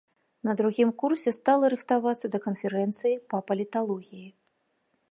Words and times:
На 0.47 0.53
другім 0.61 0.93
курсе 1.03 1.33
стала 1.39 1.69
рыхтавацца 1.75 2.33
да 2.37 2.43
канферэнцыі 2.47 3.15
па 3.35 3.45
паліталогіі. 3.53 4.27